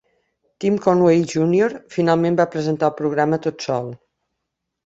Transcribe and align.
Tim 0.63 0.77
Conway 0.85 1.19
Junior 1.33 1.75
finalment 1.97 2.39
va 2.41 2.49
presentar 2.57 2.91
el 2.91 2.97
programa 3.03 3.43
tot 3.45 3.67
sol. 3.71 3.93